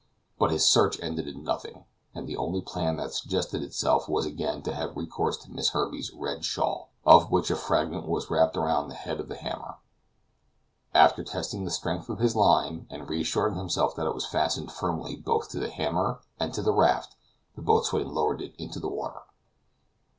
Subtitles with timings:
[0.39, 4.63] But his search ended in nothing; and the only plan that suggested itself was again
[4.63, 8.87] to have recourse to Miss Herbey's red shawl, of which a fragment was wrapped around
[8.89, 9.75] the head of the hammer.
[10.91, 15.17] After testing the strength of his line, and reassuring himself that it was fastened firmly
[15.17, 17.15] both to the hammer and to the raft,
[17.55, 19.21] the boatswain lowered it into the water.